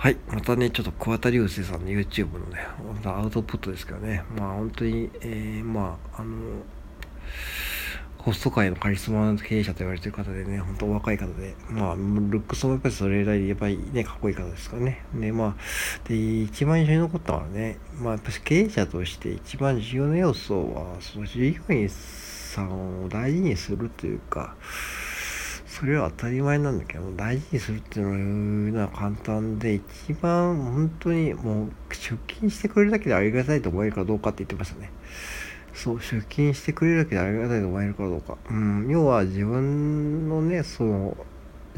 [0.00, 0.16] はい。
[0.28, 2.66] またね、ちょっと桑田流星さんの YouTube のね、
[3.04, 4.24] アウトプットですけどね。
[4.34, 6.36] まあ本当に、えー、まあ、あの、
[8.16, 15.04] ホスト界のカリスマ経営者と言われてる方でね、本当若い方で、まあ、ルックスもやっぱりそれ以来やっぱりね、かっこいい方ですからね。
[15.14, 24.56] で、まあ、で、一番印象に残ったのはね、まあ、やっぱり経営者として一番重要な要素は、その従業員さんを大事にするというか、
[25.80, 34.92] それは当たり前なんだけど大事にするっていうのは簡単で一番本当にもう出勤してくれるだけでありがたいと思えるかどうかって言ってましたね。
[35.72, 38.36] そう出勤してくれるだけでありがたいと思えるかどうか。
[38.50, 41.16] うん要は自分のねその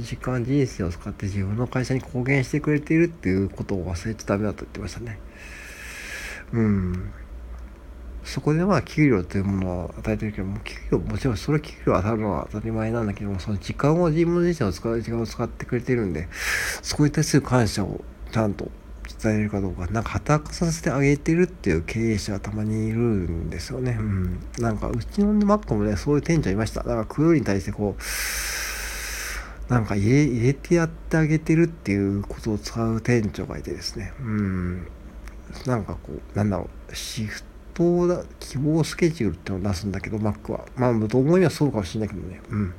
[0.00, 5.20] 時間人生を使って自分の会社に貢献してくれているっていうことを忘れちゃダメだと言ってましたね。
[6.52, 7.12] うん。
[8.24, 16.28] そこでまあ給料というものを与えてるけども給料もちろんそれ給料当たるのは当たり前なんだけどもその時間を自分自身を使う時間を使ってくれてるんで
[16.82, 18.00] そこに対する感謝を
[18.30, 18.70] ちゃんと
[19.22, 23.96] 伝えるかどうかなんか働かさせてあげてるっていう経営者はたまにいるんですよね。
[23.98, 24.40] うん。
[24.58, 26.82] なんかうちのマックもねそういう店長いました。
[26.82, 27.96] だからクールに対してこ
[29.68, 34.12] うなんか入れ入れてやってあげてるっていうことを使う店長がいてですね。
[34.20, 34.88] うん。
[35.66, 40.64] なんかこうなんだろうシフト当だ希望スケジュールってのを出すんだけど Mac は。
[40.76, 42.40] まあどう思いはそうかもしれないけどね。
[42.50, 42.74] うん。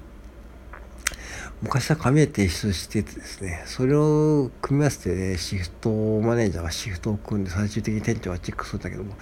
[1.61, 3.63] 昔は紙で提出しててですね。
[3.65, 9.13] それを組み合わせて、ね、シフトマネージャーがシフトを組んで最終的に店長がチェックするんだけども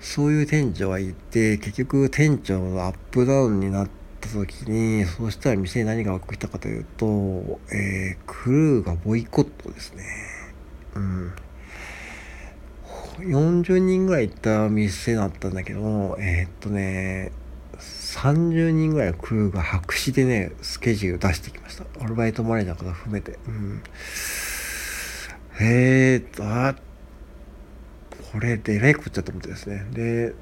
[0.00, 3.88] そういう店長がいて結局店長のアップダウンになっ
[4.20, 7.06] た時にそうしたら店に何が起きたかというと、
[7.72, 10.04] えー、クルーがボイコットですね。
[10.94, 11.32] うん。
[13.18, 17.32] 40人ぐらい行った店だったんだけどえー、っとね
[17.78, 21.84] 30人ぐらいのクルーが白紙でねスケジュール出してきました。
[22.00, 23.38] アルバイトマネージャーから含めて。
[23.46, 23.82] うん。
[25.60, 26.74] えーっとあ
[28.32, 29.84] これでえらいこっちゃと思ってですね。
[29.92, 30.34] で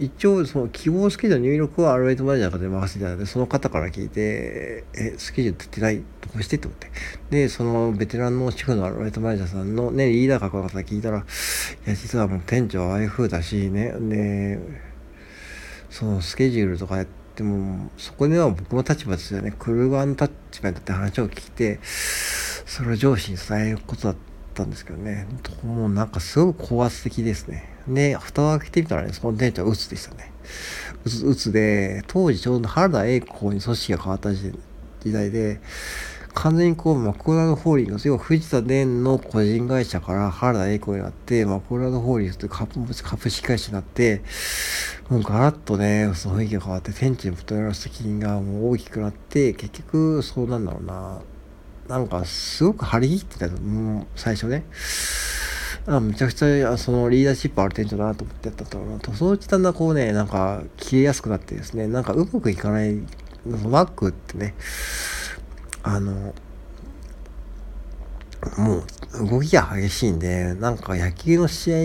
[0.00, 6.02] 一応その希望スケジュール入力はアルバイトマネージャーから任せてたのでその方から聞いてえスケジュール取ってないど
[6.38, 6.90] うしてって思って。
[7.28, 11.22] でそのベテランの主婦のアルバイトマネージャーさんのねリーダー格の方聞いたらい
[11.86, 13.92] や実はもう店長ああいう風だしね。
[14.00, 14.58] で
[15.90, 19.52] そのスケジュールとかやってもそこでは僕の立場ですよね。
[19.58, 20.30] 来る側の立
[20.62, 24.29] 場になって話を聞いてそれを上司に伝えることだった。
[24.60, 25.26] たんですけどね
[25.64, 30.32] もうなんかすごく高圧的ですねで、蓋を開けてみたらね、その店長は鬱でしたね。
[31.04, 34.52] 鬱で、当時ちょうど原田栄子に組織が変わった時
[35.06, 35.60] 代で、
[36.32, 44.22] 完全にこう、マクドナルドホーリングス、要は藤田伝の個人会社から原田栄子になって、マクドナルドホーリングスという株株式会社になって、
[45.08, 51.20] もうガラッとね、その雰囲気が変わって、天地に求められる責任がもう大きくなって、結局、そうなんだろうな。
[51.88, 54.64] なんか、すごく張り切ってた、もう最初ね。
[55.86, 61.86] あめちゃくちゃそのリーダーシップある店長だなと思ってやったととそのうちだんだんこうねなんか消えやすくなってですね。
[61.86, 62.96] なんかうまくいかない
[63.46, 64.54] マックってね。
[65.82, 66.34] あの
[68.56, 71.76] もう動きが激しいんでなんか野球の試合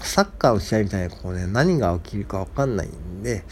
[0.00, 3.44] サッカーの試合みたいなこうね何が起きるか分かんないんで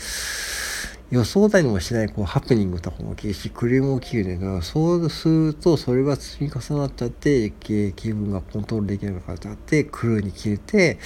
[1.10, 10.98] 予想だにもしないこうハプニングとかも起きるしクレームも起きるんだけどそうするとそれが積み重なっちゃって気分がコントロールできなくなっちゃってクルーに切れて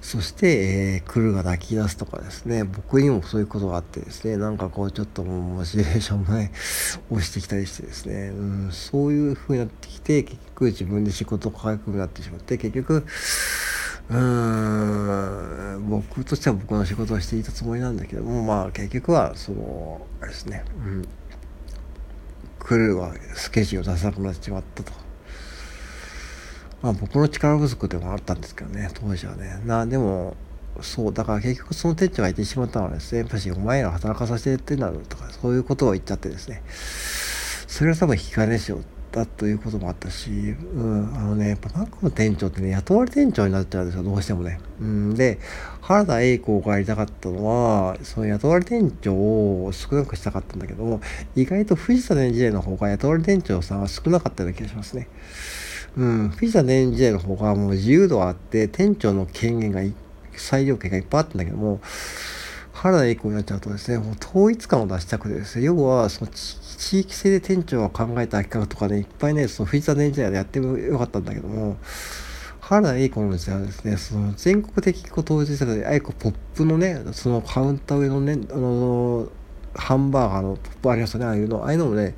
[0.00, 2.64] そして、えー、クルーが泣き出すとかですね。
[2.64, 4.36] 僕にもそういうことがあってですね。
[4.36, 6.52] なんかこうちょっともうモチベーションもね
[7.10, 13.04] 押してきたりしてですね、うん、そういう風になってきて結局自分で仕事を抱え込むようになってしまって結局
[14.10, 15.88] うん。
[15.88, 21.08] 僕としては僕の仕事をしていたつもりなんだけどもまあ結局はそのあれですね、うん、
[22.58, 24.92] クルーはスケジュールを出さなくなってしまったと。
[26.82, 29.60] まあ僕の力不足でもあったんですけどね当時はね。
[29.64, 30.36] なでも
[30.80, 36.62] そうだから結局その店長が言ってしまったのはですねやっぱしお前ら働かさせてってんだろうとかそういうことを言っちゃってですね。
[37.66, 38.78] それは多分引き金ですよ。
[38.78, 38.80] っ
[39.10, 44.60] たということもあったし、うん、あのね、やっぱマックの店長ってね、雇われ店長になっちゃうんですよ、どうしてもね。
[44.80, 45.38] うん、で、
[45.80, 51.00] 原田栄子がやりたかったのは、その雇われ店長を少なくしたかったんだけども、
[51.34, 55.08] 意外と藤田年時代の方が雇われ店長さんは少なかったような気がしますね。
[55.96, 59.80] うん、藤田年時代の方がもう自由度があって、店長の権限が、
[60.36, 61.80] 裁量権がいっぱいあったんだけども、
[62.72, 71.76] 原田栄子になっちゃうとですね、もう統一感を出したくてですね、要はその地地域性で店長が考えた企画とかね、いっぱいね、その藤田電車でやってもよかったんだけども、
[72.60, 79.28] 原田栄子の時代はですね、その全国的こう統一したで、あいこポップのね、そのカウンター上のね、あの、
[79.74, 81.64] ハンバーガーのトップありますよね、ああいうの。
[81.64, 82.14] ああいうのもね、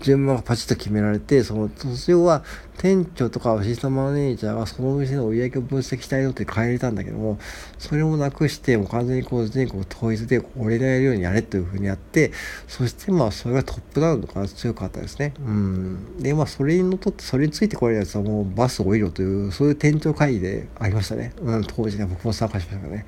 [0.00, 2.44] 順番がパチッと決められて、その、それは
[2.78, 7.38] 店長とかアシスタマネージャーがそのお店の売り上げを分析したいのって変えれたんだけども、
[7.78, 12.32] それもなくして、もう完全にこう全国統一で俺がやるようにやれというふうにやって、
[12.68, 15.34] そしてまあそれがトップダウンとか強かったですね。
[15.38, 16.18] うん。
[16.18, 21.32] で、まあそれにのとって、それについてこれるやつはもうバスを降りろという、そういう店長会議でありましたね。
[21.40, 23.06] うん、当時ね、僕も参加しましたからね。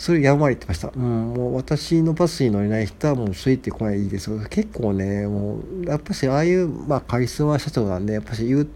[0.00, 0.90] それやんわり言ってました。
[0.96, 8.68] うん、もう私のバスに乗れない人はもうついてこないです結構ね、もう、やっぱしああいう、まあカリスマ社長なんで、やっぱし言う、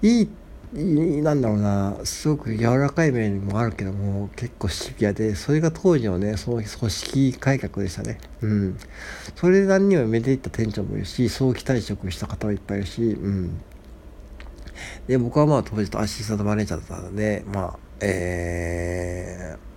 [0.00, 0.30] いい、
[0.76, 8.20] いいなんだろうな、すごく柔らかい面もあるけども、結構シビアで、それが当時のね、その組織改革でしたね。
[8.40, 8.78] うん。
[9.34, 13.60] それで何にもめでいった店長もいるし、早期退職した方もいっぱいいるし、うん。
[15.08, 19.67] で、僕はまあ当時とアシスタントマネージャーだったので、まあ、えー、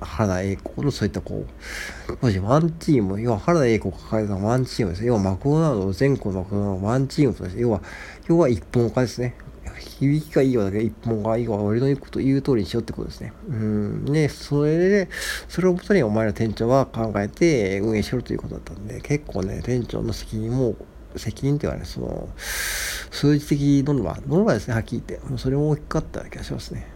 [0.00, 5.08] 原田栄子のそういったこう、当時ワンチーム、要は原田栄子が抱えたワンチームですね。
[5.08, 7.82] 要はマクドナルド、全国のマクドナルドワンチームとして、要は、
[8.28, 9.36] 要は一本化ですね。
[9.78, 13.32] 響きがいいよだけ、一本がいいわ、俺の言うこと言う通りにしようってことですね。
[13.48, 14.04] うん。
[14.06, 15.08] で、それで、
[15.48, 20.76] それをもとにお前ら店長は考えて運営しろということだったんで、結構ね、店長の責任も、
[21.16, 25.38] 責任っていうかね、その、数字的ノルマ、ノルマですね、はっきり言って。
[25.38, 26.86] それも大きかった気がしますね。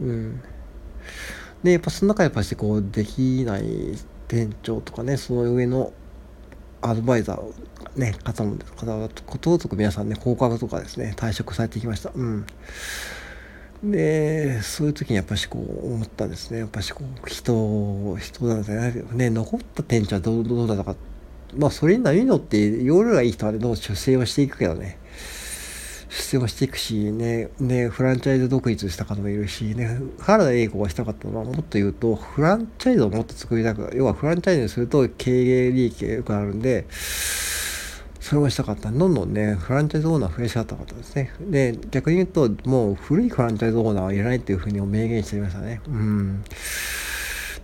[0.00, 0.42] うん。
[1.62, 3.64] で、やっぱその中でやっぱしてこう、できない
[4.28, 5.92] 店長とかね、その上の
[6.80, 12.12] アドバイザーね、方も、方ことごとく皆さんね、降格とかですね、退職されてきました。
[12.14, 12.46] うん。
[13.82, 16.60] で、そういう時にやっぱしこう思ったんですね。
[16.60, 20.96] やっぱしこう、人、人なんじゃないけどね、残った店長はどうどうだったか。
[21.56, 24.98] まあ、それに何のって、容量がいい人はね、どう出世をしていくけどね。
[26.08, 36.86] 出世をしていくしね、ね、フランチャイズ独立した方もいるし、ね、原田栄子がしたかったのはもっと言うと、フランチャイズをもっと作りたく、要はフランチャイズにすると経営利益が良くなるんで、
[38.20, 38.90] それをしたかった。
[38.90, 41.32] どんどんね、フランチャイズオーナー増やしたかったですね。
[41.40, 45.80] で、逆に言うと、もう古いフランチャイズオーナーはいらないっていうふうに明言していましたね。
[45.86, 46.44] うん。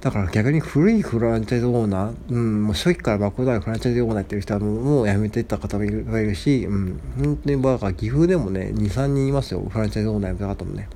[0.05, 10.91] だから逆に古いフランチャイズオーナー、うん、もう初期からマクドナルドフランチャイズオーナーやってる人はもう辞めていった方もいるし、うん、本当にだから岐阜でもね、2、3人いますよ、フランチャイズオーナー辞めた方もね。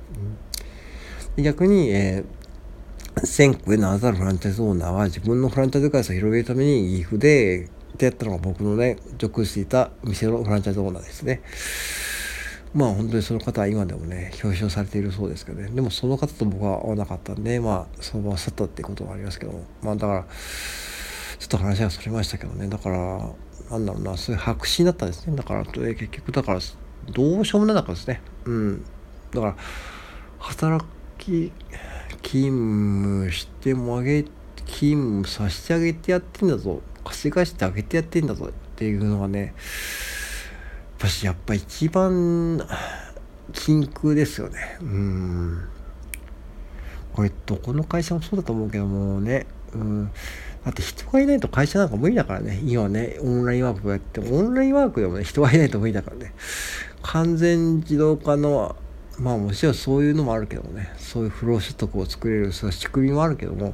[1.37, 7.67] うん、逆に、えー、1000個で名ざるフランチャイズオーナーは自分のフランチャイズ会社を広げるために岐阜で
[7.97, 11.41] でやったのが僕のね、属していた店のフランチャイズオーナーですね。
[12.73, 15.69] まあ本当にその方は今でもね、表彰されているそうですけどね。
[15.69, 19.63] でもその方と僕は会わなかったんで、まあその場を去ったっていうことはありますけども。
[19.81, 20.25] まあだから、
[21.39, 22.67] ちょっと話がそれましたけどね。
[22.67, 23.29] だから、
[23.71, 25.35] なんだろうな、そういう白紙になったんですね。
[25.35, 26.59] だから、結局だから、
[27.11, 28.21] どうしようもなかったですね。
[28.45, 28.85] うん。
[29.33, 29.55] だから、
[30.39, 30.85] 働
[31.17, 31.51] き、
[32.21, 34.25] 勤務してもあげ、
[34.65, 36.81] 勤務させてあげてやってんだぞ。
[37.03, 39.53] 稼がしてあげてやってんだぞっていうのはね、
[40.99, 42.61] 私やっぱ一番
[43.53, 44.77] 禁句ですよね。
[44.81, 45.63] うん。
[47.13, 50.11] これどこの会社もそうだと思うけどもね、うん。
[50.65, 52.59] だって人がいないと会社なんか無理だからね。
[52.65, 56.33] 今ね、オンラインワークやって、オンラインワークでもね、人がいないと無理だからね。
[57.01, 58.75] 完全自動化の、
[59.17, 63.73] まあもちろんそういうのもあるけどもね、そういう不労所得を作れるその仕組みもあるけども、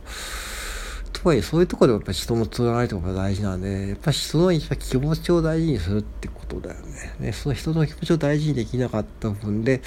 [1.25, 7.15] とはいえそういうところでやっぱ人のつながりとかが大事なんで、やっぱ人の気持ちを大事にするってことだよね。
[7.19, 9.81] ねその人の気持ちを大事にできなかった分で、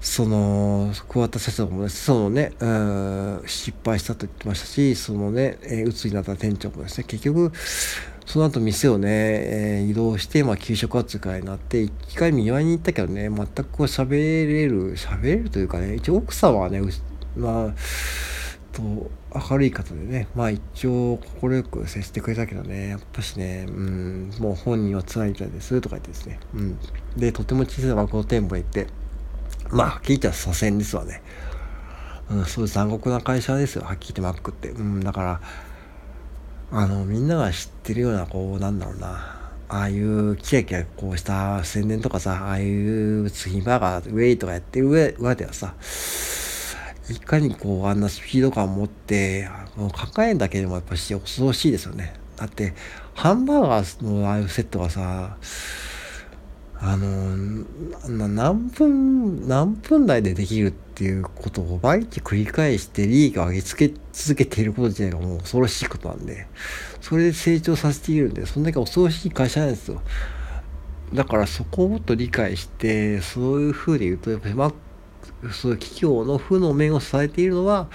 [0.00, 7.50] その、桑田社長もね、そのね、うん、失敗したと言ってましたし、そのね、えー、鬱になった店長もですね、結局、
[8.24, 16.80] その後店をね、えー、移動して、まあ、給食扱いになって、一回見舞いに行ったけどね、全くこう喋れる、喋れるというかね、一応奥様はね、
[17.36, 17.74] まあ、
[18.74, 19.10] と
[19.50, 26.78] 明るい方でね、まあ一応快く接してくれたけどね、やっぱしね、うん、もう本人は辛いみたいですとか言ってですね、うん。
[27.16, 28.88] で、とても小さな箱店舗へ行って、
[29.70, 31.22] まあ、はっきり言ったら左遷ですわね。
[32.30, 34.70] うん、そういう残酷な会社ですよ、はっきり言ってマックって。
[34.70, 35.40] うん、だから、
[36.72, 39.34] あの、みんなが知ってるような、こう、なんだろうな、
[39.68, 45.74] ああいうキラキラこうした宣伝とかさ、ああいうツインバーガー、ウェイとかやってる上ではさ、
[47.10, 49.48] いかにこうあんなスピード感を持って
[49.92, 52.14] 抱えるだけでもやっぱし恐ろしいですよね。
[52.36, 52.74] だって
[53.14, 55.36] ハンバーガーのああいうセットがさ
[56.86, 57.64] あの
[58.08, 66.46] 何分何分台でできるっていうことを毎日繰り返して利益を上げつけ続けていること自体がもう恐ろしいことなんで
[67.00, 70.02] それで成長させているんでそんだけ恐ろしい会社なんですよ。
[71.12, 74.74] だからそこをもっと理解してそういうふうに言うとやっぱりマッ
[75.52, 77.88] そう企業の負の面を支えているのは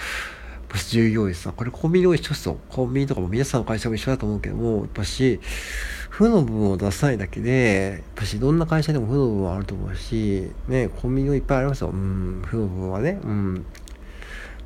[0.90, 2.58] 従業員さん、これコンビニも一緒っすよ。
[2.70, 5.40] コンビニとかも皆さんの会社も一緒だと思うけども、やっぱし、
[6.10, 11.90] 負の部分を出さないだけで、やっぱし、どんな会社でも負の部分はあると思うし、ね、コンビニもいっぱいありますよ。
[11.90, 13.20] うん、負の部分はね。
[13.24, 13.66] うん。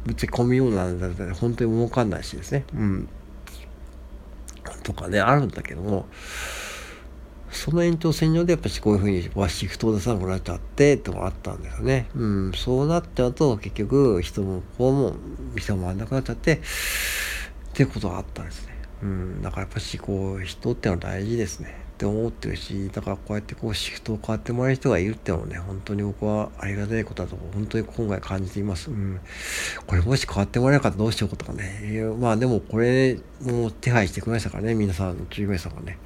[0.05, 2.65] ぶっちゃけコンビニオーナーだったら本当に儲かんないしですね。
[2.73, 3.07] うん。
[4.83, 6.07] とかね、あるんだけども、
[7.53, 12.07] その延長線上でやっぱしこういうふうにわシフトを出さなくなっちゃってってのがあったんですよね。
[12.15, 15.15] うん、そうなっちゃうと結局人もこうも
[15.53, 16.59] 店も回んなくなっちゃってっ
[17.73, 18.73] てことがあったんですね。
[19.03, 28.89] うん、だからやっぱしこう人ってのは大事ですねって思ってるしだからこうやってこうシフトを変わってもらえる人がいるってのもね本当に僕はありがたいことだと本当に今回感じています。
[28.89, 29.19] うん、
[29.85, 35.97] これもし変わってもらえなかったらどうしようかとかねまあでもこれも手配してくれましたからね皆さん従業員さんがね。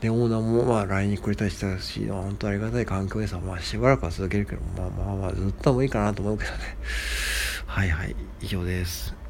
[0.00, 6.58] で、オーナーもまあ LINE にくれたりしたし、本当ありがたい環境です、まあしばらくは続けるけど、まあまあまあずっともいいかなと思うけどね。
[7.66, 9.25] はいはい、以上です。